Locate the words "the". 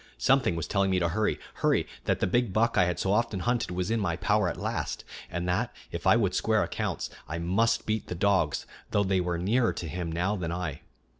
2.19-2.25, 8.07-8.15